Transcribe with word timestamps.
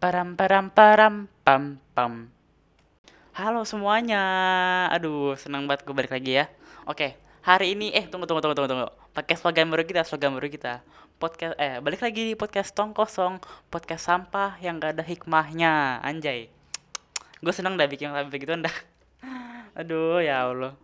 Param 0.00 0.32
param 0.32 0.72
param 0.72 1.28
pam 1.44 1.76
pam. 1.92 2.32
Halo 3.36 3.68
semuanya. 3.68 4.24
Aduh, 4.96 5.36
senang 5.36 5.68
banget 5.68 5.84
gue 5.84 5.92
balik 5.92 6.08
lagi 6.08 6.40
ya. 6.40 6.48
Oke, 6.88 7.20
hari 7.44 7.76
ini 7.76 7.92
eh 7.92 8.08
tunggu 8.08 8.24
tunggu 8.24 8.40
tunggu 8.40 8.56
tunggu 8.56 8.70
tunggu. 8.72 8.88
Pakai 9.12 9.36
slogan 9.36 9.68
baru 9.68 9.84
kita, 9.84 10.00
slogan 10.08 10.32
baru 10.32 10.48
kita. 10.48 10.80
Podcast 11.20 11.52
eh 11.60 11.84
balik 11.84 12.00
lagi 12.00 12.32
di 12.32 12.32
podcast 12.32 12.72
tong 12.72 12.96
kosong, 12.96 13.44
podcast 13.68 14.08
sampah 14.08 14.56
yang 14.64 14.80
gak 14.80 14.96
ada 14.96 15.04
hikmahnya. 15.04 16.00
Anjay. 16.00 16.48
Gue 17.44 17.52
seneng 17.52 17.76
dah 17.76 17.84
bikin 17.84 18.08
sampai 18.08 18.32
begitu 18.32 18.56
dah. 18.56 18.76
Aduh, 19.84 20.24
ya 20.24 20.48
Allah. 20.48 20.80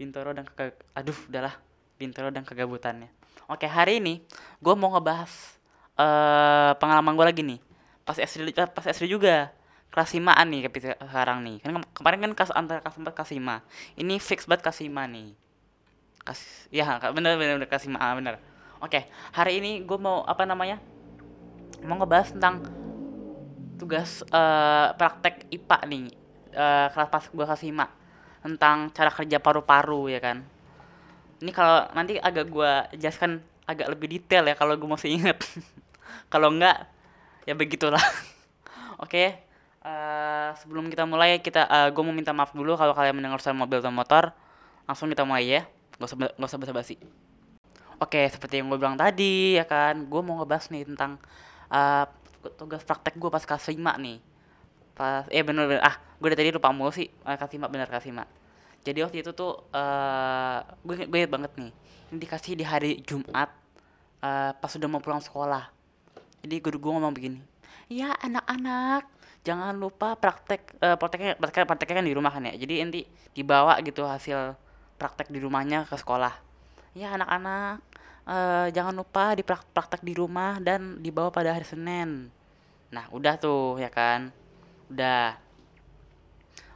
Bintoro 0.00 0.32
dan 0.32 0.48
kegag 0.48 0.80
aduh 0.96 1.18
udahlah. 1.28 1.60
Bintoro 2.00 2.32
dan 2.32 2.48
kegabutannya. 2.48 3.12
Oke, 3.52 3.68
hari 3.68 4.00
ini 4.00 4.24
gue 4.64 4.74
mau 4.80 4.96
ngebahas 4.96 5.60
eh 6.00 6.72
pengalaman 6.80 7.20
gue 7.20 7.26
lagi 7.28 7.44
nih. 7.44 7.69
Pas 8.10 8.18
SD 8.18 8.50
pas 8.50 8.82
SD 8.82 9.06
juga. 9.06 9.54
Kelas 9.94 10.10
5 10.10 10.34
nih 10.50 10.66
sekarang 10.98 11.46
nih. 11.46 11.62
Kan 11.62 11.78
kem- 11.78 11.90
kemarin 11.94 12.18
kan 12.26 12.32
kelas 12.34 12.50
antara 12.58 12.82
kelas 12.82 12.98
4 12.98 13.14
kelas 13.14 13.30
5 13.30 13.62
ini 13.94 14.18
fix 14.18 14.50
banget 14.50 14.66
kelas 14.66 14.82
5 14.82 15.06
nih. 15.06 15.30
Kelas 16.26 16.40
ya 16.74 16.98
bener 17.14 17.38
bener, 17.38 17.54
bener 17.62 17.70
kelas 17.70 17.86
5 17.86 18.02
ah, 18.02 18.18
bener. 18.18 18.42
Oke 18.82 19.06
hari 19.30 19.62
ini 19.62 19.86
gue 19.86 19.98
mau 19.98 20.26
apa 20.26 20.42
namanya 20.42 20.82
mau 21.86 22.02
ngebahas 22.02 22.34
tentang 22.34 22.66
tugas 23.78 24.26
eh, 24.26 24.88
praktek 24.98 25.46
IPA 25.54 25.78
nih. 25.86 26.04
Eh, 26.50 26.86
kelas 26.90 27.08
pas 27.14 27.24
gue 27.30 27.44
kelas 27.46 27.62
5 27.62 27.86
tentang 28.42 28.90
cara 28.90 29.10
kerja 29.14 29.38
paru-paru 29.38 30.10
ya 30.10 30.18
kan. 30.18 30.42
Ini 31.38 31.50
kalau 31.54 31.86
nanti 31.94 32.18
agak 32.18 32.50
gue 32.50 32.72
jelaskan 32.98 33.38
agak 33.70 33.86
lebih 33.86 34.18
detail 34.18 34.50
ya 34.50 34.58
kalau 34.58 34.74
gue 34.74 34.90
masih 34.90 35.14
inget 35.14 35.38
kalau 36.32 36.50
enggak 36.50 36.90
ya 37.44 37.54
begitulah. 37.56 38.02
Oke 39.04 39.40
eh, 39.80 40.50
sebelum 40.60 40.92
kita 40.92 41.08
mulai 41.08 41.40
kita 41.40 41.92
gue 41.92 42.02
mau 42.04 42.12
minta 42.12 42.36
maaf 42.36 42.52
dulu 42.52 42.76
kalau 42.76 42.92
kalian 42.92 43.16
mendengar 43.16 43.40
suara 43.40 43.56
mobil 43.56 43.80
atau 43.80 43.92
motor. 43.92 44.32
Langsung 44.84 45.08
kita 45.08 45.24
mulai 45.24 45.46
ya. 45.46 45.62
Gak 45.96 46.08
usah 46.10 46.16
gak 46.16 46.48
usah 46.48 46.60
basa-basi. 46.60 46.96
Oke 48.00 48.20
seperti 48.32 48.60
yang 48.60 48.72
gue 48.72 48.80
bilang 48.80 48.96
tadi 48.96 49.60
ya 49.60 49.64
kan 49.68 50.08
gue 50.08 50.20
mau 50.24 50.40
ngebahas 50.40 50.72
nih 50.72 50.88
tentang 50.88 51.20
eh, 51.72 52.04
tugas 52.56 52.84
praktek 52.84 53.16
gue 53.20 53.30
pas 53.32 53.44
kelas 53.44 53.68
5 53.68 53.76
nih. 53.76 54.18
Pas 54.96 55.24
eh 55.32 55.44
bener 55.44 55.68
bener 55.68 55.82
ah 55.84 55.96
gue 56.20 56.28
dari 56.28 56.44
tadi 56.44 56.50
lupa 56.52 56.68
mulu 56.70 56.92
sih 56.92 57.08
eh, 57.08 57.36
kelas 57.40 57.52
5 57.56 57.72
bener 57.72 57.88
kelas 57.88 58.04
5 58.04 58.40
jadi 58.84 58.98
waktu 59.04 59.16
itu 59.24 59.30
tuh 59.32 59.68
eh 59.72 60.58
gue 60.84 61.08
gue 61.08 61.20
banget 61.28 61.52
nih 61.56 61.72
ini 62.12 62.16
dikasih 62.20 62.52
di 62.56 62.64
hari 62.64 63.00
Jumat 63.04 63.48
eh, 64.20 64.52
pas 64.52 64.70
sudah 64.70 64.88
mau 64.88 65.00
pulang 65.00 65.20
sekolah 65.20 65.79
jadi 66.44 66.56
guru 66.60 66.76
gue 66.80 66.92
ngomong 66.96 67.14
begini 67.14 67.40
ya 67.90 68.14
anak-anak 68.22 69.20
jangan 69.42 69.74
lupa 69.76 70.14
praktek 70.16 70.78
eh, 70.78 70.96
prakteknya 70.96 71.34
praktek, 71.36 71.64
prakteknya 71.64 71.96
kan 72.00 72.06
di 72.06 72.14
rumah 72.14 72.32
kan 72.32 72.42
ya. 72.46 72.54
Jadi 72.56 72.74
nanti 72.84 73.00
dibawa 73.32 73.80
gitu 73.80 74.04
hasil 74.04 74.54
praktek 75.00 75.32
di 75.32 75.40
rumahnya 75.40 75.88
ke 75.88 75.96
sekolah. 75.96 76.32
Ya 76.94 77.16
anak-anak 77.16 77.80
eh, 78.28 78.66
jangan 78.70 78.94
lupa 78.94 79.34
dipraktek 79.34 80.00
di 80.04 80.12
rumah 80.14 80.60
dan 80.60 81.00
dibawa 81.00 81.32
pada 81.32 81.56
hari 81.56 81.64
Senin. 81.64 82.28
Nah 82.92 83.04
udah 83.10 83.34
tuh 83.40 83.80
ya 83.80 83.88
kan? 83.88 84.28
Udah. 84.92 85.34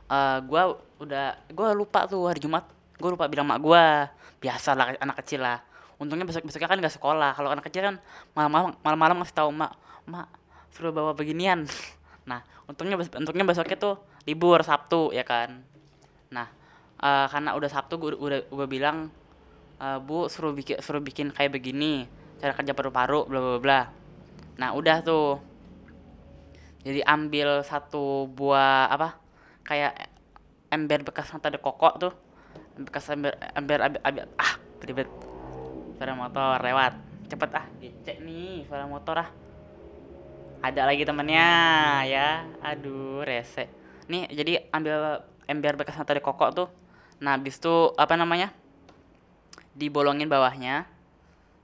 Eh 0.04 0.38
gua 0.48 0.80
udah 1.00 1.36
gua 1.52 1.68
lupa 1.76 2.08
tuh 2.08 2.26
hari 2.26 2.40
Jumat. 2.40 2.64
Gua 2.96 3.12
lupa 3.12 3.28
bilang 3.28 3.46
mak 3.48 3.60
gua. 3.60 4.08
Biasa 4.40 4.76
lah 4.76 4.96
anak 5.00 5.24
kecil 5.24 5.40
lah 5.40 5.60
untungnya 6.04 6.28
besok 6.28 6.44
besoknya 6.44 6.68
kan 6.68 6.78
nggak 6.78 6.94
sekolah. 7.00 7.32
Kalau 7.34 7.48
anak 7.50 7.64
kecil 7.66 7.82
kan 7.88 7.96
malam-malam 8.36 8.76
malam-malam 8.84 9.16
ngasih 9.24 9.36
tahu 9.40 9.50
mak 9.50 9.72
mak 10.04 10.28
suruh 10.70 10.92
bawa 10.92 11.16
beginian. 11.16 11.64
Nah 12.24 12.40
untungnya 12.64 12.96
untungnya 12.96 13.44
besoknya 13.44 13.76
tuh 13.76 14.00
libur 14.24 14.56
Sabtu 14.64 15.12
ya 15.12 15.28
kan? 15.28 15.60
Nah 16.32 16.48
eh, 17.04 17.26
karena 17.28 17.52
udah 17.52 17.68
Sabtu 17.68 18.00
gua 18.00 18.16
udah 18.16 18.40
gua 18.48 18.64
bilang 18.64 19.12
"Eh, 19.76 19.98
bu 20.00 20.30
suruh 20.32 20.56
bikin 20.56 20.80
suruh 20.80 21.04
bikin 21.04 21.34
kayak 21.36 21.52
begini 21.52 22.08
cara 22.40 22.56
kerja 22.56 22.72
paru-paru 22.72 23.28
bla 23.28 23.40
bla 23.40 23.60
bla. 23.60 23.80
Nah 24.56 24.72
udah 24.72 24.96
tuh. 25.04 25.36
Jadi 26.84 27.00
ambil 27.04 27.64
satu 27.64 28.28
buah 28.28 28.92
apa 28.92 29.16
kayak 29.64 29.92
ember 30.72 31.00
bekas 31.04 31.28
mata 31.32 31.52
de 31.52 31.60
kokok 31.60 31.94
tuh. 32.00 32.12
Bekas 32.80 33.04
ember 33.12 33.36
ember 33.52 33.78
abi, 33.84 33.98
abi- 34.00 34.28
ah 34.40 34.52
ribet 34.84 35.08
suara 35.96 36.14
motor 36.14 36.58
lewat. 36.60 36.92
Cepet 37.24 37.50
ah 37.56 37.66
dicek 37.80 38.20
nih 38.20 38.68
suara 38.68 38.84
motor 38.84 39.24
ah. 39.24 39.30
Ada 40.64 40.88
lagi 40.88 41.04
temennya 41.04 41.48
ya. 42.08 42.48
Aduh 42.60 43.24
rese. 43.24 43.68
Nih 44.08 44.28
jadi 44.32 44.68
ambil 44.72 45.20
ember 45.48 45.76
bekas 45.76 45.96
mata 45.96 46.16
de 46.16 46.20
kokok 46.24 46.50
tuh. 46.56 46.68
Nah 47.20 47.36
habis 47.36 47.56
tuh 47.60 47.92
apa 47.96 48.16
namanya 48.16 48.52
dibolongin 49.74 50.30
bawahnya 50.30 50.86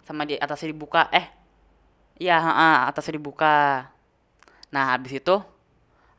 sama 0.05 0.25
di 0.27 0.37
atasnya 0.37 0.73
dibuka. 0.73 1.09
Eh 1.13 1.27
iya 2.21 2.41
atasnya 2.89 3.17
dibuka. 3.17 3.89
Nah 4.73 4.85
habis 4.97 5.17
itu 5.17 5.37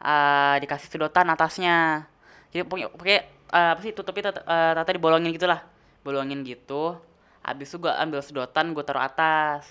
eh 0.01 0.55
dikasih 0.61 0.89
sedotan 0.89 1.29
atasnya. 1.29 2.09
Jadi 2.49 2.65
pokoknya 2.65 3.21
eh, 3.53 3.69
apa 3.77 3.79
sih 3.85 3.93
tutupnya 3.93 4.33
tat- 4.33 4.45
eh, 4.45 4.71
tata 4.73 4.91
dibolongin 4.91 5.31
gitulah. 5.33 5.61
Bolongin 6.01 6.41
gitu 6.41 6.97
habis 7.41 7.73
itu 7.73 7.77
gua 7.81 7.97
ambil 8.01 8.21
sedotan 8.21 8.73
gua 8.73 8.85
taruh 8.85 9.03
atas. 9.03 9.67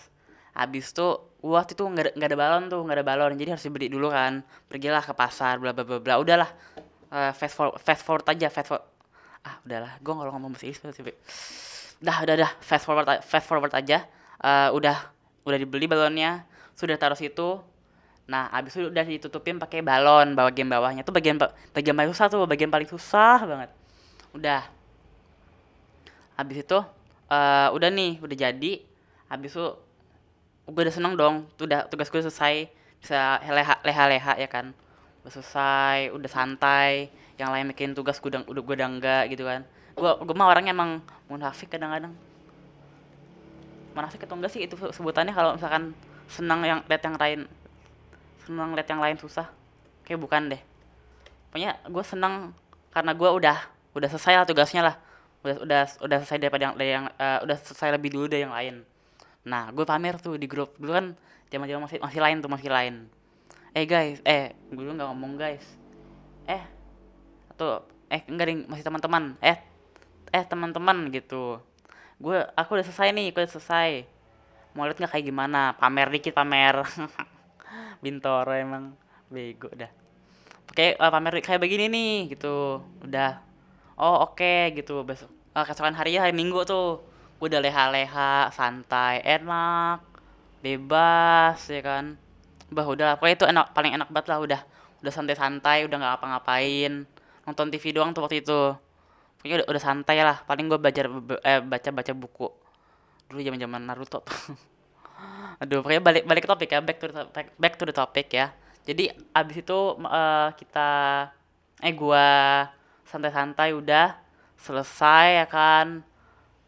Habis 0.55 0.91
itu 0.91 1.07
wah 1.41 1.65
itu 1.65 1.79
nggak 1.79 2.05
ada 2.05 2.13
nggak 2.19 2.29
ada 2.29 2.39
balon 2.39 2.63
tuh 2.67 2.81
nggak 2.83 2.97
ada 2.99 3.07
balon. 3.07 3.31
Jadi 3.39 3.49
harus 3.55 3.65
dibeli 3.65 3.87
dulu 3.87 4.11
kan. 4.11 4.43
Pergilah 4.67 5.03
ke 5.03 5.15
pasar 5.15 5.63
bla 5.63 5.71
bla 5.71 5.87
bla 5.87 5.99
bla. 6.03 6.15
Udahlah. 6.19 6.51
Eh, 7.11 7.33
fast 7.35 7.55
forward 7.55 7.79
fast 7.83 8.03
forward 8.07 8.27
aja 8.27 8.47
fast 8.51 8.69
forward. 8.71 8.87
Ah 9.47 9.57
udahlah. 9.63 9.93
Gua 10.03 10.15
kalau 10.21 10.31
ngomong 10.37 10.55
bahasa 10.55 10.67
Inggris 10.67 10.95
sih 10.95 11.05
udah 12.01 12.17
udah 12.27 12.35
udah. 12.39 12.51
Fast 12.61 12.85
forward 12.85 13.07
fast 13.23 13.47
forward 13.47 13.73
aja. 13.73 14.05
Eh, 14.43 14.69
udah 14.75 14.97
udah 15.47 15.59
dibeli 15.59 15.87
balonnya. 15.87 16.45
Sudah 16.75 16.99
taruh 16.99 17.19
situ. 17.19 17.61
Nah, 18.31 18.47
abis 18.55 18.79
itu 18.79 18.87
udah 18.87 19.03
ditutupin 19.03 19.59
pakai 19.59 19.83
balon 19.83 20.39
bagian 20.39 20.71
bawahnya. 20.71 21.03
Tuh 21.03 21.11
bagian 21.11 21.35
bagian 21.75 21.99
paling 21.99 22.15
susah 22.15 22.27
tuh, 22.31 22.47
bagian 22.47 22.71
paling 22.71 22.87
susah 22.87 23.43
banget. 23.43 23.71
Udah. 24.31 24.63
Habis 26.39 26.63
itu 26.63 26.79
eh 27.31 27.69
udah 27.71 27.89
nih, 27.89 28.19
udah 28.19 28.37
jadi. 28.37 28.73
Habis 29.31 29.55
itu 29.55 29.67
gue 30.67 30.83
udah 30.83 30.95
seneng 30.95 31.15
dong. 31.15 31.47
Tuh 31.55 31.71
udah 31.71 31.87
tugas 31.87 32.11
gue 32.11 32.21
selesai. 32.21 32.67
Bisa 33.01 33.41
leha 33.47 33.79
leha 33.87 34.05
leha 34.11 34.33
ya 34.37 34.49
kan. 34.51 34.75
Udah 35.23 35.33
selesai, 35.33 36.11
udah 36.11 36.31
santai. 36.31 37.09
Yang 37.39 37.51
lain 37.55 37.67
bikin 37.73 37.91
tugas 37.95 38.19
gue 38.19 38.29
udah 38.29 38.43
gue 38.45 38.75
udah 38.77 38.89
enggak 38.91 39.23
gitu 39.31 39.47
kan. 39.47 39.63
Gue 39.95 40.11
gue 40.11 40.35
mah 40.35 40.51
orangnya 40.51 40.75
emang 40.75 41.01
munafik 41.31 41.71
kadang-kadang. 41.71 42.13
Munafik 43.95 44.27
atau 44.27 44.37
enggak 44.37 44.53
sih 44.53 44.67
itu 44.67 44.75
sebutannya 44.77 45.33
kalau 45.33 45.55
misalkan 45.55 45.95
senang 46.31 46.63
yang 46.63 46.81
lihat 46.87 47.03
yang 47.03 47.19
lain 47.19 47.41
senang 48.47 48.71
lihat 48.79 48.87
yang 48.87 49.03
lain 49.03 49.19
susah 49.19 49.51
kayak 50.07 50.23
bukan 50.23 50.55
deh 50.55 50.63
pokoknya 51.51 51.75
gue 51.91 52.05
senang 52.07 52.55
karena 52.95 53.13
gue 53.19 53.31
udah 53.31 53.59
udah 53.99 54.09
selesai 54.09 54.39
lah 54.39 54.47
tugasnya 54.47 54.83
lah 54.87 54.97
udah 55.41 55.57
udah 55.65 55.83
udah 56.05 56.19
selesai 56.21 56.39
daripada 56.39 56.63
yang, 56.69 56.75
dari 56.77 56.91
yang 56.93 57.07
eh, 57.17 57.39
udah 57.45 57.57
selesai 57.65 57.97
lebih 57.97 58.13
dulu 58.13 58.27
dari 58.29 58.45
yang 58.45 58.53
lain. 58.53 58.85
Nah 59.49 59.73
gue 59.73 59.85
pamer 59.89 60.21
tuh 60.21 60.37
di 60.37 60.45
grup. 60.45 60.77
Dulu 60.77 60.93
kan 60.93 61.07
zaman 61.49 61.67
zaman 61.67 61.83
masih 61.89 61.99
masih 62.01 62.21
lain 62.21 62.37
tuh 62.45 62.51
masih 62.53 62.69
lain. 62.69 62.95
Eh 63.73 63.85
guys 63.89 64.21
eh 64.29 64.53
gue 64.69 64.83
dulu 64.85 65.01
nggak 65.01 65.09
ngomong 65.09 65.33
guys. 65.41 65.65
Eh 66.45 66.61
atau 67.57 67.89
eh 68.13 68.21
enggak 68.29 68.47
ding 68.53 68.61
masih 68.69 68.85
teman-teman. 68.85 69.41
Eh 69.41 69.57
eh 70.31 70.45
teman-teman 70.45 71.09
gitu. 71.09 71.57
Gue 72.21 72.45
aku 72.53 72.77
udah 72.77 72.85
selesai 72.85 73.17
nih 73.17 73.33
aku 73.33 73.41
udah 73.41 73.53
selesai. 73.57 73.91
Mau 74.77 74.85
lihat 74.87 75.01
nggak 75.01 75.13
kayak 75.17 75.27
gimana? 75.27 75.73
Pamer 75.81 76.13
dikit 76.13 76.37
pamer. 76.37 76.85
Bintoro 78.05 78.53
emang. 78.53 78.93
Bego 79.31 79.71
dah. 79.73 79.91
Oke, 80.71 80.95
eh, 80.95 81.11
pamer 81.11 81.43
kayak 81.43 81.63
begini 81.63 81.87
nih 81.91 82.35
gitu. 82.35 82.83
Udah. 83.03 83.50
Oh, 84.01 84.25
oke 84.25 84.73
gitu. 84.73 85.05
Besok 85.05 85.29
eh, 85.29 85.65
keesokan 85.69 85.93
hari 85.93 86.17
hari 86.17 86.33
Minggu 86.33 86.65
tuh. 86.65 87.05
Gue 87.37 87.49
udah 87.53 87.61
leha-leha, 87.61 88.49
santai, 88.53 89.21
enak, 89.25 90.01
bebas 90.65 91.61
ya 91.69 91.81
kan. 91.85 92.17
Bah, 92.73 92.87
udah 92.89 93.17
pokoknya 93.21 93.37
itu 93.37 93.47
enak 93.49 93.67
paling 93.77 93.93
enak 93.97 94.09
banget 94.09 94.27
lah 94.33 94.39
udah. 94.41 94.61
Udah 95.05 95.13
santai-santai, 95.13 95.85
udah 95.89 95.97
nggak 96.01 96.15
apa-ngapain. 96.21 97.05
Nonton 97.45 97.67
TV 97.73 97.85
doang 97.93 98.13
tuh 98.17 98.25
waktu 98.25 98.41
itu. 98.41 98.61
Pokoknya 99.41 99.65
udah, 99.65 99.67
udah 99.69 99.83
santai 99.85 100.17
lah. 100.25 100.37
Paling 100.49 100.65
gue 100.73 100.79
belajar 100.81 101.05
eh, 101.45 101.61
baca-baca 101.61 102.13
buku. 102.17 102.49
Dulu 103.29 103.41
zaman-zaman 103.45 103.81
Naruto 103.85 104.25
tuh. 104.25 104.37
Aduh, 105.61 105.85
pokoknya 105.85 106.01
balik 106.01 106.25
balik 106.25 106.43
ke 106.45 106.49
topik 106.49 106.69
ya, 106.73 106.81
back 106.81 106.97
to 107.01 107.07
the 107.13 107.17
topic, 107.21 107.47
back 107.61 107.75
to 107.77 107.85
the 107.85 107.93
topic 107.93 108.27
ya. 108.33 108.47
Jadi 108.89 109.13
abis 109.37 109.57
itu 109.61 109.79
eh, 110.09 110.49
kita 110.57 110.89
eh 111.81 111.93
gua 111.97 112.29
santai-santai 113.11 113.75
udah 113.75 114.15
selesai 114.55 115.43
ya 115.43 115.47
kan. 115.51 116.07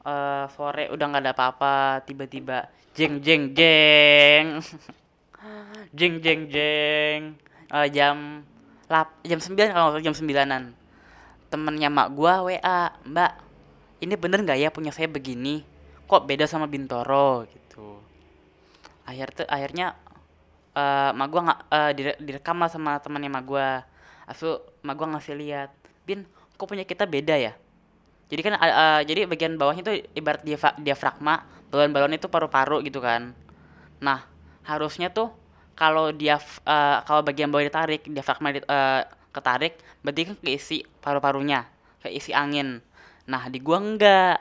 Eh, 0.02 0.44
sore 0.58 0.90
udah 0.90 1.06
nggak 1.06 1.22
ada 1.22 1.32
apa-apa, 1.38 2.02
tiba-tiba 2.02 2.66
jeng 2.98 3.22
jeng 3.22 3.54
jeng. 3.54 4.58
jeng 5.98 6.18
jeng 6.18 6.50
jeng. 6.50 7.20
Eh, 7.70 7.86
jam 7.94 8.42
lap 8.90 9.14
jam 9.22 9.38
9 9.38 9.70
kalau 9.70 9.94
nggak 9.94 10.04
jam 10.04 10.16
sembilanan. 10.18 10.62
Temennya 11.48 11.88
mak 11.88 12.08
gua 12.18 12.42
WA 12.42 12.90
mbak 13.06 13.32
ini 14.02 14.18
bener 14.18 14.42
nggak 14.42 14.58
ya 14.58 14.68
punya 14.74 14.90
saya 14.90 15.06
begini? 15.06 15.62
Kok 16.10 16.26
beda 16.26 16.50
sama 16.50 16.66
Bintoro? 16.66 17.46
Gitu. 17.46 18.02
Akhir 19.06 19.30
tuh 19.32 19.46
akhirnya 19.46 19.94
eh 20.74 21.10
mak 21.14 21.28
gua 21.30 21.40
nggak 21.46 21.60
dire- 21.94 22.20
direkam 22.20 22.58
lah 22.58 22.68
sama 22.68 22.98
temannya 22.98 23.30
mak 23.30 23.44
gua. 23.46 23.86
Asu 24.26 24.58
mak 24.82 24.98
gua 24.98 25.14
ngasih 25.16 25.38
lihat 25.38 25.70
kok 26.58 26.66
punya 26.70 26.84
kita 26.84 27.04
beda 27.08 27.36
ya? 27.36 27.52
Jadi 28.32 28.40
kan 28.46 28.52
eh, 28.56 29.00
jadi 29.08 29.20
bagian 29.28 29.54
bawahnya 29.60 29.82
tuh 29.84 29.96
ibarat 30.16 30.42
diafra- 30.46 30.78
diafragma 30.80 31.44
balon-balon 31.72 32.16
itu 32.16 32.28
paru-paru 32.32 32.80
gitu 32.86 33.00
kan. 33.04 33.36
Nah 34.00 34.24
harusnya 34.68 35.08
tuh 35.12 35.28
kalau 35.76 36.12
dia 36.12 36.36
kalau 37.08 37.22
bagian 37.24 37.48
bawah 37.52 37.64
ditarik 37.66 38.02
diafragma 38.08 38.48
di- 38.56 38.64
eh, 38.64 39.02
ketarik 39.32 39.74
berarti 40.04 40.20
kan 40.28 40.36
keisi 40.44 40.78
paru-parunya 41.04 41.60
keisi 42.04 42.32
angin. 42.36 42.80
Nah 43.30 43.42
di 43.52 43.58
gua 43.60 43.78
enggak. 43.80 44.36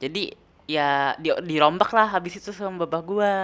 Jadi 0.00 0.32
ya 0.70 1.14
di 1.20 1.28
dirombak 1.50 1.90
lah 1.92 2.08
habis 2.16 2.38
itu 2.40 2.50
sama 2.54 2.86
bapak 2.86 3.02
gua. 3.04 3.34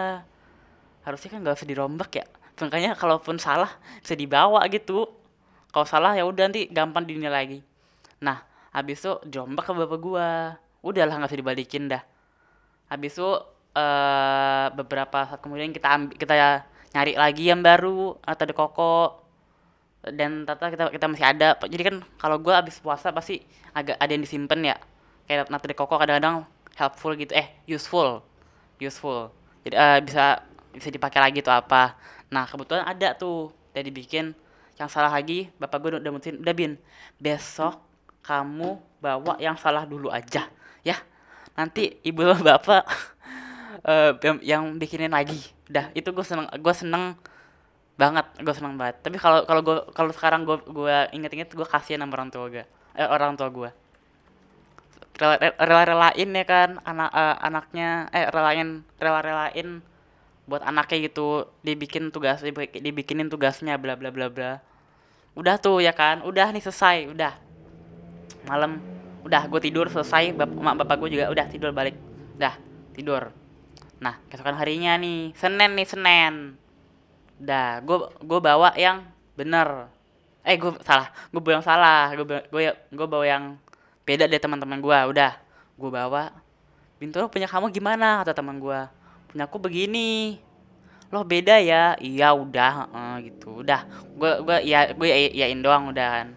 Harusnya 1.06 1.28
kan 1.32 1.38
nggak 1.44 1.56
usah 1.58 1.68
dirombak 1.68 2.10
ya. 2.20 2.26
Makanya 2.60 2.96
kalaupun 2.96 3.36
salah 3.36 3.70
bisa 4.02 4.14
dibawa 4.16 4.64
gitu 4.72 5.08
kalau 5.76 5.84
salah 5.84 6.16
ya 6.16 6.24
udah 6.24 6.48
nanti 6.48 6.72
gampang 6.72 7.04
dinilai 7.04 7.28
lagi. 7.28 7.60
Nah 8.24 8.40
habis 8.72 8.96
itu 8.96 9.12
dirombak 9.28 9.68
ke 9.68 9.76
bapak 9.76 10.00
gua. 10.00 10.56
Udahlah 10.80 11.20
nggak 11.20 11.28
usah 11.28 11.40
dibalikin 11.44 11.92
dah. 11.92 12.00
Habis 12.88 13.20
itu 13.20 13.28
eh 13.76 14.72
beberapa 14.72 15.28
saat 15.28 15.44
kemudian 15.44 15.76
kita 15.76 15.84
ambil 15.92 16.16
kita 16.16 16.64
nyari 16.96 17.12
lagi 17.20 17.52
yang 17.52 17.60
baru 17.60 18.16
atau 18.24 18.42
ada 18.48 18.54
koko. 18.56 19.20
Dan 20.00 20.48
tata 20.48 20.72
kita 20.72 20.88
kita 20.88 21.12
masih 21.12 21.28
ada. 21.28 21.60
Jadi 21.60 21.82
kan 21.84 21.96
kalau 22.16 22.40
gua 22.40 22.64
habis 22.64 22.80
puasa 22.80 23.12
pasti 23.12 23.44
agak 23.76 24.00
ada 24.00 24.08
yang 24.16 24.24
disimpan 24.24 24.72
ya. 24.72 24.76
Kayak 25.28 25.52
nata 25.52 25.68
de 25.68 25.76
koko 25.76 26.00
kadang-kadang 26.00 26.48
helpful 26.72 27.12
gitu. 27.20 27.36
Eh 27.36 27.52
useful. 27.68 28.24
Useful. 28.80 29.28
Jadi 29.60 29.76
eh, 29.76 29.98
bisa 30.00 30.40
bisa 30.72 30.88
dipakai 30.88 31.20
lagi 31.20 31.44
tuh 31.44 31.52
apa. 31.52 32.00
Nah 32.32 32.48
kebetulan 32.48 32.88
ada 32.88 33.12
tuh. 33.12 33.52
Udah 33.76 33.84
dibikin 33.84 34.32
yang 34.76 34.88
salah 34.92 35.08
lagi 35.08 35.48
bapak 35.56 35.76
gue 35.80 35.90
udah 35.96 36.12
mutusin 36.12 36.36
udah 36.40 36.54
bin 36.54 36.76
besok 37.16 37.80
kamu 38.20 38.76
bawa 38.98 39.38
yang 39.38 39.54
salah 39.54 39.86
dulu 39.86 40.10
aja 40.10 40.50
ya. 40.82 40.98
Nanti 41.56 41.96
ibu 42.04 42.26
bapak 42.26 42.84
eh, 43.90 44.12
yang, 44.44 44.76
bikinin 44.76 45.14
lagi. 45.14 45.38
Udah 45.70 45.88
itu 45.94 46.10
gue 46.10 46.24
seneng 46.26 46.46
gue 46.50 46.74
seneng 46.74 47.16
banget 47.96 48.26
gue 48.42 48.54
seneng 48.54 48.74
banget. 48.76 49.00
Tapi 49.00 49.16
kalau 49.16 49.46
kalau 49.48 49.62
gue 49.62 49.78
kalau 49.94 50.10
sekarang 50.12 50.44
gue 50.44 50.58
gue 50.66 50.96
inget-inget 51.16 51.54
gue 51.54 51.64
kasihan 51.64 52.04
sama 52.04 52.12
orang 52.18 52.28
tua 52.28 52.50
gue 52.50 52.64
eh, 52.98 53.08
orang 53.08 53.38
tua 53.38 53.48
gue. 53.48 53.70
Rela 55.16 55.40
rela 55.40 55.82
relain 55.88 56.28
ya 56.28 56.44
kan 56.44 56.70
anak 56.84 57.10
eh, 57.14 57.36
anaknya 57.40 57.88
eh 58.12 58.28
relain 58.28 58.84
rela 59.00 59.20
relain 59.24 59.80
buat 60.46 60.62
anaknya 60.62 61.10
gitu 61.10 61.50
dibikin 61.66 62.14
tugas 62.14 62.38
dibi- 62.38 62.70
dibikinin 62.70 63.26
tugasnya 63.26 63.74
bla 63.76 63.98
bla 63.98 64.14
bla 64.14 64.30
bla. 64.30 64.62
Udah 65.34 65.58
tuh 65.58 65.82
ya 65.82 65.90
kan? 65.90 66.22
Udah 66.22 66.54
nih 66.54 66.62
selesai 66.62 67.10
udah. 67.10 67.34
Malam 68.46 68.78
udah 69.26 69.42
gue 69.50 69.60
tidur 69.60 69.90
selesai 69.90 70.30
bap 70.38 70.50
mak 70.54 70.86
bapak 70.86 70.96
gue 71.02 71.18
juga 71.18 71.26
udah 71.28 71.46
tidur 71.50 71.74
balik. 71.74 71.98
Udah 72.38 72.54
tidur. 72.94 73.34
Nah 73.98 74.22
keesokan 74.30 74.54
harinya 74.54 74.94
nih 74.96 75.34
senin 75.34 75.74
nih 75.74 75.86
senin. 75.86 76.34
Udah 77.42 77.82
gue 77.82 77.98
gue 78.22 78.38
bawa 78.38 78.70
yang 78.78 79.02
bener. 79.34 79.90
Eh 80.46 80.54
gue 80.54 80.70
salah 80.86 81.10
gue 81.34 81.42
bawa 81.42 81.58
yang 81.58 81.66
salah. 81.66 82.14
Gue 82.14 82.24
gue 82.24 82.62
gue 82.70 83.06
bawa 83.10 83.26
yang 83.26 83.44
beda 84.06 84.30
dari 84.30 84.38
teman-teman 84.38 84.78
gue 84.78 84.98
udah 85.10 85.34
gue 85.76 85.90
bawa 85.90 86.30
Bintoro 86.96 87.28
punya 87.28 87.44
kamu 87.44 87.68
gimana? 87.74 88.24
kata 88.24 88.32
teman 88.32 88.56
gue 88.56 88.80
punya 89.36 89.52
aku 89.52 89.60
begini. 89.60 90.40
Loh 91.12 91.20
beda 91.20 91.60
ya? 91.60 91.92
Iya 92.00 92.32
udah 92.32 92.72
heeh, 92.88 93.12
gitu. 93.28 93.60
Udah 93.60 93.84
gue 94.16 94.32
gue 94.40 94.56
ya 94.64 94.96
gue 94.96 95.08
yain 95.36 95.60
doang 95.60 95.92
udah. 95.92 96.08
Kan 96.24 96.28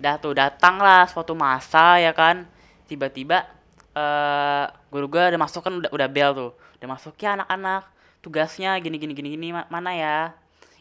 udah 0.00 0.14
tuh 0.16 0.32
datang 0.32 0.80
lah 0.80 1.04
suatu 1.04 1.36
masa 1.36 2.00
ya 2.00 2.16
kan? 2.16 2.48
Tiba-tiba 2.88 3.44
eh 3.92 4.64
guru 4.88 5.12
gue 5.12 5.36
udah 5.36 5.40
masuk 5.44 5.68
kan 5.68 5.76
udah 5.76 5.92
udah 5.92 6.08
bel 6.08 6.30
tuh. 6.32 6.50
Udah 6.80 6.88
masuk 6.96 7.12
ya 7.20 7.36
anak-anak 7.36 7.92
tugasnya 8.24 8.72
gini 8.80 8.96
gini 8.96 9.12
gini 9.12 9.28
gini 9.36 9.48
ma- 9.52 9.68
mana 9.68 9.92
ya? 9.92 10.32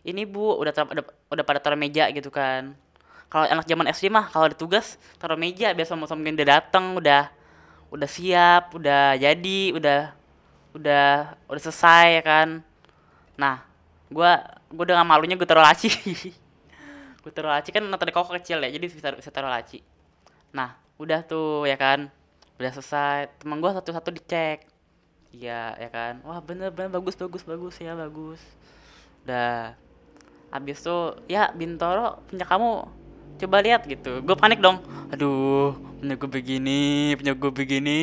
Ini 0.08 0.24
bu 0.24 0.56
udah 0.64 0.72
tar- 0.72 0.88
udah, 0.96 1.04
udah 1.28 1.44
pada 1.44 1.60
taruh 1.60 1.76
meja 1.76 2.08
gitu 2.16 2.32
kan. 2.32 2.72
Kalau 3.28 3.52
anak 3.52 3.68
zaman 3.68 3.92
SD 3.92 4.08
mah 4.08 4.32
kalau 4.32 4.48
ada 4.48 4.56
tugas 4.56 4.96
taruh 5.20 5.36
meja 5.36 5.76
biasa 5.76 5.92
mau 6.00 6.08
mungkin 6.08 6.40
udah 6.40 6.48
datang 6.48 6.96
udah 6.96 7.28
udah 7.92 8.10
siap 8.10 8.72
udah 8.80 9.20
jadi 9.20 9.60
udah 9.76 10.23
udah 10.74 11.38
udah 11.48 11.62
selesai 11.62 12.20
ya 12.20 12.24
kan? 12.26 12.48
Nah 13.38 13.62
gua 14.10 14.42
gua 14.70 14.86
dengan 14.86 15.06
malunya 15.06 15.38
gue 15.38 15.48
taruh 15.48 15.64
laci. 15.64 15.90
Gue 17.24 17.32
taruh 17.32 17.56
laci 17.56 17.72
kan 17.72 17.88
tadi 17.88 18.12
koko 18.12 18.36
kecil 18.36 18.60
ya 18.60 18.68
jadi 18.68 18.84
bisa 18.84 19.16
bisa 19.16 19.32
taruh 19.32 19.48
laci. 19.48 19.80
Nah 20.52 20.76
udah 21.00 21.24
tuh 21.24 21.64
ya 21.64 21.80
kan? 21.80 22.12
Udah 22.60 22.72
selesai. 22.76 23.32
Teman 23.40 23.64
gua 23.64 23.72
satu-satu 23.80 24.12
dicek. 24.12 24.68
Iya 25.32 25.72
ya 25.80 25.88
kan? 25.88 26.20
Wah 26.28 26.44
bener 26.44 26.76
bener 26.76 26.92
bagus 26.92 27.16
bagus 27.16 27.48
bagus. 27.48 27.80
Ya 27.80 27.96
bagus. 27.96 28.44
Udah. 29.24 29.72
Habis 30.52 30.84
tuh 30.84 31.16
ya 31.32 31.48
Bintoro 31.56 32.20
punya 32.28 32.44
kamu. 32.44 32.92
Coba 33.40 33.64
lihat 33.64 33.88
gitu. 33.88 34.20
Gue 34.20 34.36
panik 34.36 34.60
dong. 34.60 34.84
Aduh 35.16 35.94
punya 36.04 36.20
gue 36.20 36.28
begini 36.28 37.16
punya 37.16 37.32
gue 37.32 37.52
begini 37.56 38.02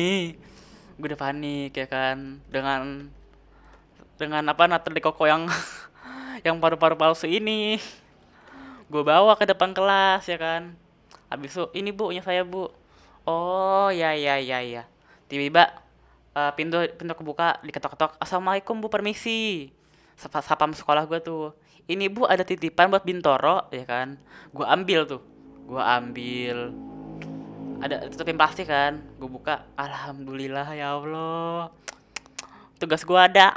gue 0.97 1.07
udah 1.11 1.19
panik 1.19 1.71
ya 1.75 1.87
kan? 1.87 2.41
Dengan 2.49 3.11
dengan 4.19 4.43
apa 4.53 4.69
di 4.69 5.01
koko 5.01 5.25
yang 5.25 5.49
yang 6.45 6.57
paru-paru 6.57 6.97
palsu 6.97 7.25
ini. 7.25 7.81
Gue 8.91 9.03
bawa 9.07 9.39
ke 9.39 9.47
depan 9.47 9.71
kelas 9.71 10.27
ya 10.27 10.35
kan? 10.35 10.75
Habis 11.31 11.55
itu 11.55 11.63
ini 11.79 11.89
bu 11.95 12.11
punya 12.11 12.21
saya 12.21 12.43
bu. 12.43 12.67
Oh 13.23 13.87
ya 13.93 14.11
ya 14.17 14.35
ya 14.41 14.59
ya. 14.59 14.83
Tiba-tiba 15.31 15.71
eh, 16.35 16.51
pintu 16.59 16.77
pintu 16.99 17.13
kebuka 17.15 17.63
diketok-ketok. 17.63 18.19
Assalamualaikum 18.19 18.83
bu 18.83 18.91
permisi. 18.91 19.71
Sapa 20.19 20.43
sapam 20.43 20.75
sekolah 20.75 21.07
gue 21.07 21.23
tuh. 21.23 21.55
Ini 21.87 22.11
bu 22.11 22.27
ada 22.27 22.43
titipan 22.43 22.91
buat 22.91 23.07
Bintoro 23.07 23.65
ya 23.71 23.87
kan? 23.87 24.19
Gue 24.51 24.67
ambil 24.67 25.07
tuh. 25.07 25.21
Gue 25.65 25.81
ambil 25.81 26.75
ada 27.81 28.07
tutupin 28.07 28.37
plastik 28.37 28.69
kan. 28.69 29.01
Gue 29.17 29.27
buka 29.27 29.65
alhamdulillah 29.73 30.69
ya 30.77 30.93
allah. 30.93 31.73
Tugas 32.77 33.01
gue 33.01 33.17
ada. 33.17 33.49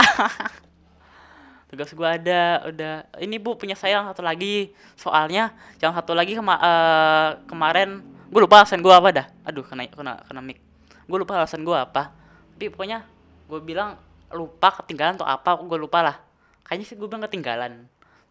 Tugas 1.70 1.92
gue 1.92 2.08
ada 2.08 2.64
udah. 2.64 2.94
Ini 3.20 3.36
bu 3.36 3.60
punya 3.60 3.76
saya 3.76 4.00
yang 4.00 4.08
satu 4.08 4.24
lagi. 4.24 4.72
Soalnya 4.96 5.52
yang 5.78 5.92
satu 5.92 6.16
lagi 6.16 6.32
kema 6.32 6.56
eh, 6.56 7.30
kemarin 7.44 8.00
gue 8.32 8.40
lupa 8.40 8.64
alasan 8.64 8.80
gue 8.80 8.90
apa 8.90 9.08
dah. 9.12 9.26
Aduh 9.44 9.62
kena 9.62 9.84
kena 9.92 10.24
kena 10.24 10.40
mic. 10.40 10.58
Gue 11.04 11.18
lupa 11.20 11.36
alasan 11.36 11.60
gue 11.60 11.76
apa. 11.76 12.10
Tapi 12.56 12.72
pokoknya 12.72 13.04
gue 13.44 13.60
bilang 13.60 14.00
lupa 14.32 14.72
ketinggalan 14.82 15.20
atau 15.20 15.28
apa 15.28 15.60
gue 15.60 15.78
lupa 15.78 16.00
lah. 16.00 16.16
Kayaknya 16.64 16.84
sih 16.88 16.96
gue 16.96 17.06
bilang 17.06 17.24
ketinggalan. 17.28 17.72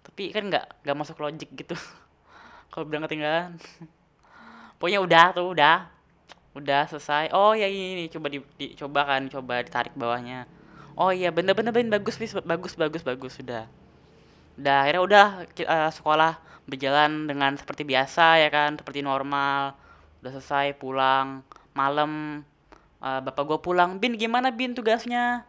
Tapi 0.03 0.33
kan 0.33 0.49
nggak 0.49 0.65
nggak 0.83 0.95
masuk 0.97 1.21
logik 1.21 1.53
gitu. 1.53 1.77
Kalau 2.73 2.89
bilang 2.89 3.05
ketinggalan 3.05 3.53
pokoknya 4.83 4.99
udah 4.99 5.25
tuh 5.31 5.47
udah. 5.55 5.87
Udah 6.59 6.83
selesai. 6.91 7.31
Oh 7.31 7.55
ya 7.55 7.71
ini, 7.71 7.95
ini 7.95 8.05
coba 8.11 8.27
di, 8.27 8.43
dicoba 8.59 9.07
kan 9.07 9.31
coba 9.31 9.63
ditarik 9.63 9.95
bawahnya. 9.95 10.43
Oh 10.99 11.15
iya 11.15 11.31
bener 11.31 11.55
bener 11.55 11.71
bener 11.71 11.95
bagus 11.95 12.19
bis 12.19 12.35
bagus 12.35 12.75
bagus 12.75 12.99
bagus 12.99 13.39
sudah 13.39 13.63
udah 14.53 14.85
akhirnya 14.85 15.01
udah 15.01 15.25
eh, 15.49 15.89
sekolah 15.89 16.37
berjalan 16.69 17.25
dengan 17.25 17.57
seperti 17.57 17.81
biasa 17.87 18.43
ya 18.43 18.51
kan 18.51 18.75
seperti 18.75 18.99
normal. 18.99 19.71
Udah 20.19 20.31
selesai 20.35 20.75
pulang 20.75 21.47
malam. 21.71 22.43
Eh, 22.99 23.19
bapak 23.23 23.43
gue 23.47 23.59
pulang 23.63 24.03
bin 24.03 24.19
gimana 24.19 24.51
bin 24.51 24.75
tugasnya? 24.75 25.47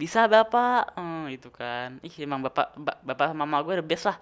Bisa 0.00 0.24
bapak. 0.32 0.96
Hmm, 0.96 1.28
itu 1.28 1.52
kan. 1.52 2.00
Ih 2.00 2.24
emang 2.24 2.40
bapak 2.40 2.72
ba- 2.80 2.98
bapak 3.04 3.36
mama 3.36 3.60
gue 3.68 3.78
the 3.78 3.84
best 3.84 4.08
lah. 4.08 4.16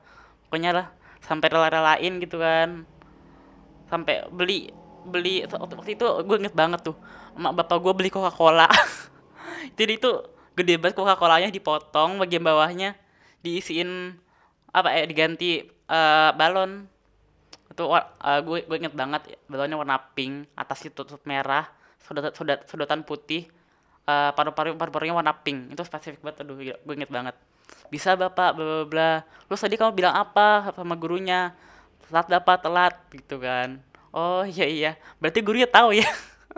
Pokoknya 0.50 0.74
lah 0.74 0.86
sampai 1.22 1.46
rela-relain 1.54 2.18
gitu 2.18 2.42
kan 2.42 2.82
sampai 3.90 4.30
beli 4.30 4.70
beli 5.04 5.42
waktu 5.44 5.96
itu 5.98 6.06
gue 6.06 6.36
inget 6.38 6.54
banget 6.54 6.80
tuh 6.86 6.96
emak 7.34 7.64
bapak 7.64 7.76
gue 7.82 7.92
beli 7.96 8.08
Coca 8.12 8.30
Cola 8.30 8.68
jadi 9.78 9.98
itu 9.98 10.10
gede 10.54 10.78
banget 10.78 10.94
Coca 10.96 11.18
Colanya 11.18 11.50
dipotong 11.50 12.22
bagian 12.22 12.44
bawahnya 12.44 12.94
diisiin 13.40 14.14
apa 14.70 14.94
eh 14.94 15.04
diganti 15.08 15.64
eh, 15.66 16.30
balon. 16.36 16.86
Itu 17.70 17.84
eh, 17.94 18.40
gue 18.44 18.58
gue 18.66 18.76
inget 18.76 18.94
banget 18.94 19.22
balonnya 19.50 19.76
warna 19.78 19.96
pink 20.14 20.50
atasnya 20.54 20.90
tutup 20.94 21.22
merah 21.26 21.66
sodot 22.00 22.32
sodot 22.34 22.60
sodotan 22.66 23.02
putih 23.02 23.46
eh, 24.06 24.30
paru-paru 24.34 24.76
paru-parunya 24.78 25.14
warna 25.16 25.34
pink. 25.34 25.74
Itu 25.74 25.82
spesifik 25.86 26.22
banget 26.22 26.46
aduh 26.46 26.56
gue 26.58 26.94
inget 26.94 27.10
banget. 27.10 27.34
Bisa 27.90 28.14
bapak 28.14 28.54
bla 28.54 28.64
bla 28.64 28.86
bla. 28.86 29.10
Terus 29.50 29.60
tadi 29.60 29.74
kamu 29.78 29.92
bilang 29.94 30.14
apa 30.14 30.70
sama 30.74 30.94
gurunya 30.94 31.54
telat 32.10 32.26
dapat 32.26 32.58
telat 32.58 32.94
gitu 33.14 33.38
kan. 33.38 33.78
Oh 34.10 34.42
iya 34.42 34.66
iya. 34.66 34.90
Berarti 35.22 35.38
gurunya 35.40 35.70
tahu 35.70 35.94
ya. 35.94 36.06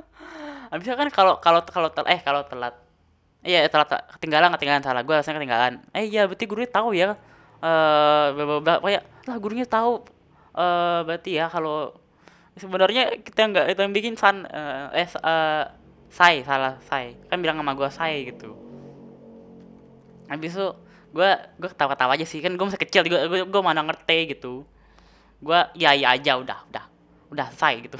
Habisnya 0.73 0.97
kan 0.97 1.09
kalau 1.12 1.37
kalau 1.44 1.61
kalau 1.68 1.92
tel 1.92 2.09
eh 2.09 2.21
kalau 2.25 2.40
telat. 2.49 2.73
Iya 3.44 3.68
telat 3.68 3.92
ketinggalan 4.16 4.49
ketinggalan. 4.56 4.80
Salah 4.80 5.04
gue 5.04 5.12
rasanya 5.12 5.37
ketinggalan. 5.37 5.73
Eh 5.92 6.09
iya 6.09 6.25
berarti 6.25 6.44
gurunya 6.49 6.71
tahu 6.73 6.97
ya. 6.97 7.12
Eh 7.61 8.26
bla 8.32 8.80
kayak 8.80 9.04
lah 9.28 9.37
gurunya 9.37 9.68
tahu. 9.68 10.00
Eh 10.56 11.00
berarti 11.04 11.37
ya 11.37 11.52
kalau 11.52 11.92
sebenarnya 12.56 13.21
kita 13.21 13.52
nggak 13.52 13.66
itu 13.76 13.80
yang 13.85 13.94
bikin 13.97 14.14
san 14.16 14.49
eh, 14.49 15.04
eh 15.04 15.09
eh, 15.09 15.64
say 16.12 16.44
salah 16.44 16.76
say 16.85 17.16
kan 17.32 17.40
bilang 17.44 17.61
sama 17.61 17.76
gue 17.76 17.88
say 17.92 18.32
gitu. 18.32 18.56
Habis 20.32 20.56
itu 20.56 20.68
gue 21.12 21.30
gue 21.61 21.68
ketawa-ketawa 21.68 22.16
aja 22.16 22.25
sih. 22.25 22.40
Kan 22.40 22.56
gue 22.56 22.64
masih 22.64 22.80
kecil 22.80 23.04
gue, 23.04 23.44
gue 23.44 23.61
mana 23.61 23.85
ngerti 23.85 24.32
gitu 24.32 24.64
gue 25.43 25.61
ya 25.75 25.91
ya 25.99 26.15
aja 26.15 26.39
udah 26.39 26.59
udah 26.71 26.85
udah 27.35 27.47
selesai 27.51 27.91
gitu. 27.91 27.99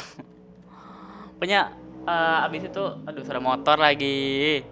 Punya 1.43 1.75
eh 2.07 2.39
abis 2.47 2.71
itu 2.71 2.85
aduh 3.03 3.23
sudah 3.27 3.43
motor 3.43 3.77
lagi. 3.83 4.63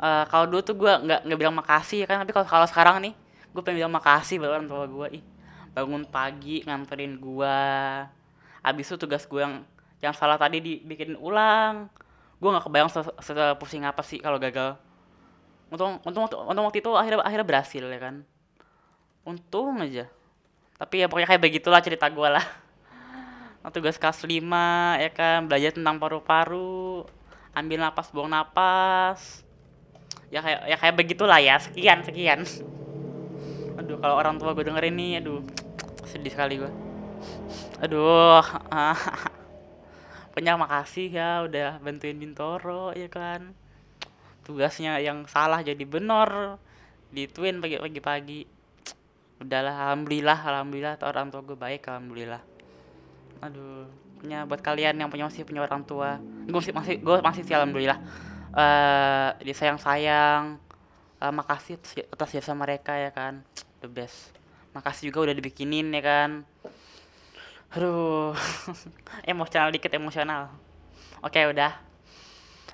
Eh 0.00 0.24
kalau 0.32 0.48
dulu 0.48 0.60
tuh 0.64 0.76
gue 0.80 0.92
nggak 1.04 1.20
nggak 1.28 1.38
bilang 1.38 1.56
makasih 1.56 2.04
ya 2.04 2.06
kan 2.08 2.24
tapi 2.24 2.32
kalau 2.32 2.48
kalau 2.48 2.66
sekarang 2.66 3.04
nih 3.04 3.14
gue 3.52 3.60
pengen 3.60 3.84
bilang 3.84 3.92
makasih 3.92 4.40
buat 4.40 4.56
orang 4.56 4.68
tua 4.68 4.84
gue 4.88 5.20
ih 5.20 5.24
bangun 5.76 6.04
pagi 6.08 6.64
nganterin 6.64 7.20
gue 7.20 7.58
abis 8.64 8.84
itu 8.88 8.96
tugas 8.98 9.24
gue 9.28 9.40
yang 9.40 9.62
yang 10.00 10.14
salah 10.16 10.40
tadi 10.40 10.62
dibikin 10.62 11.18
ulang. 11.20 11.92
Gue 12.38 12.48
nggak 12.54 12.70
kebayang 12.70 12.90
pusing 13.58 13.82
apa 13.84 14.00
sih 14.06 14.22
kalau 14.22 14.40
gagal. 14.40 14.78
Untung 15.68 16.00
untung 16.06 16.24
untung 16.24 16.64
waktu 16.64 16.80
itu 16.80 16.90
akhirnya 16.96 17.20
akhirnya 17.20 17.44
berhasil 17.44 17.82
ya 17.84 18.00
kan. 18.00 18.24
Untung 19.26 19.84
aja 19.84 20.08
tapi 20.78 21.02
ya 21.02 21.06
pokoknya 21.10 21.28
kayak 21.28 21.42
begitulah 21.42 21.82
cerita 21.82 22.06
gue 22.08 22.28
lah. 22.30 22.46
Nah, 23.58 23.74
tugas 23.74 23.98
kelas 23.98 24.22
5 24.22 24.94
ya 25.02 25.10
kan 25.10 25.50
belajar 25.50 25.74
tentang 25.74 25.98
paru-paru 25.98 27.02
ambil 27.50 27.78
napas 27.82 28.14
buang 28.14 28.30
napas. 28.30 29.42
Ya 30.30 30.38
kayak 30.38 30.60
ya 30.70 30.76
kayak 30.78 30.94
begitulah 30.94 31.42
ya 31.42 31.58
sekian 31.58 32.06
sekian. 32.06 32.46
Aduh 33.78 33.98
kalau 33.98 34.14
orang 34.14 34.38
tua 34.38 34.54
gue 34.54 34.62
dengerin 34.62 34.94
nih 34.94 35.12
aduh 35.22 35.42
sedih 36.10 36.30
sekali 36.30 36.62
gue 36.62 36.70
aduh 37.82 38.42
pokoknya 40.30 40.54
makasih 40.54 41.08
ya 41.10 41.30
udah 41.46 41.82
bantuin 41.82 42.14
Bintoro 42.14 42.94
ya 42.94 43.10
kan. 43.10 43.54
Tugasnya 44.46 45.02
yang 45.02 45.26
salah 45.26 45.66
jadi 45.66 45.82
benar 45.82 46.62
dituin 47.10 47.58
pagi 47.58 47.76
pagi 47.82 48.00
pagi 48.00 48.40
udahlah 49.38 49.74
alhamdulillah 49.74 50.38
alhamdulillah 50.38 50.94
orang 51.06 51.30
tua 51.30 51.42
gue 51.46 51.58
baik 51.58 51.86
alhamdulillah. 51.90 52.42
Aduh 53.42 53.86
punya 54.18 54.42
buat 54.50 54.58
kalian 54.58 54.98
yang 54.98 55.08
punya 55.08 55.30
masih 55.30 55.46
punya 55.46 55.62
orang 55.62 55.86
tua. 55.86 56.18
Gue 56.46 56.58
masih 56.58 56.74
masih 56.74 56.94
gue 56.98 57.16
masih 57.22 57.42
sih 57.46 57.54
alhamdulillah. 57.54 57.98
Eh 58.56 59.28
disayang 59.46 59.78
sayang 59.78 60.58
Eh, 61.18 61.34
makasih 61.34 61.82
atas 62.14 62.30
jasa 62.30 62.54
mereka 62.54 62.94
ya 62.94 63.10
kan. 63.10 63.42
The 63.82 63.90
best. 63.90 64.30
Makasih 64.70 65.10
juga 65.10 65.26
udah 65.26 65.34
dibikinin 65.34 65.90
ya 65.90 66.02
kan. 66.02 66.30
Aduh 67.74 68.38
emosional 69.32 69.74
dikit 69.74 69.90
emosional. 69.90 70.54
Oke 71.18 71.42
udah. 71.42 71.74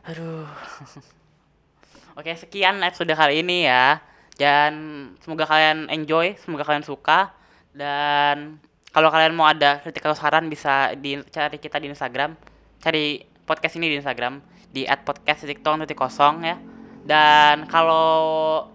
Aduh. 0.05 0.45
Oke 2.21 2.37
sekian 2.37 2.85
episode 2.85 3.17
kali 3.17 3.41
ini 3.41 3.65
ya 3.65 3.99
dan 4.35 4.73
semoga 5.23 5.47
kalian 5.47 5.87
enjoy 5.91 6.35
semoga 6.43 6.67
kalian 6.67 6.83
suka. 6.83 7.31
Dan 7.75 8.59
kalau 8.91 9.11
kalian 9.11 9.35
mau 9.35 9.47
ada 9.47 9.83
kritik 9.83 10.03
atau 10.07 10.19
saran 10.19 10.47
bisa 10.51 10.95
dicari 10.99 11.59
kita 11.59 11.79
di 11.79 11.91
Instagram. 11.91 12.35
Cari 12.83 13.23
podcast 13.47 13.79
ini 13.79 13.95
di 13.95 13.97
Instagram 13.99 14.43
di 14.75 14.83
@podcast_tong 14.87 16.37
ya. 16.43 16.57
Dan 17.07 17.67
kalau 17.71 18.67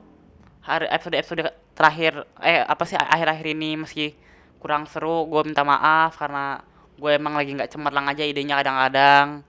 episode 0.64 1.18
episode 1.20 1.44
terakhir 1.76 2.28
eh 2.44 2.64
apa 2.64 2.84
sih 2.84 3.00
akhir-akhir 3.00 3.48
ini 3.56 3.80
meski 3.80 4.16
kurang 4.60 4.84
seru 4.88 5.24
gue 5.32 5.48
minta 5.48 5.64
maaf 5.64 6.20
karena 6.20 6.60
gue 7.00 7.12
emang 7.16 7.40
lagi 7.40 7.56
nggak 7.56 7.72
cemerlang 7.72 8.08
aja 8.08 8.24
idenya 8.24 8.60
kadang-kadang. 8.64 9.44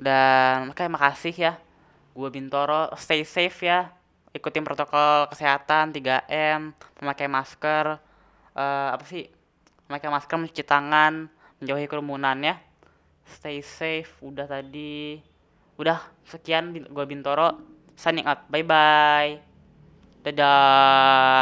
Dan 0.00 0.72
makanya 0.72 0.90
makasih 0.96 1.36
ya. 1.36 1.52
Gue 2.16 2.28
Bintoro 2.32 2.88
stay 2.96 3.24
safe 3.24 3.68
ya 3.68 3.99
ikutin 4.30 4.62
protokol 4.62 5.26
kesehatan 5.30 5.94
3M 5.94 6.74
memakai 7.02 7.26
masker 7.26 7.98
eh, 8.54 8.88
apa 8.94 9.04
sih? 9.06 9.26
Memakai 9.90 10.10
masker 10.10 10.36
mencuci 10.38 10.64
tangan 10.66 11.26
menjauhi 11.58 11.86
kerumunan 11.90 12.38
ya. 12.40 12.54
Stay 13.26 13.62
safe 13.62 14.10
udah 14.22 14.46
tadi. 14.46 15.18
Udah 15.78 15.98
sekian 16.26 16.74
gue 16.74 17.04
Bintoro. 17.06 17.58
Signing 17.98 18.26
out. 18.26 18.46
Bye 18.48 18.64
bye 18.64 19.50
dadah 20.20 21.32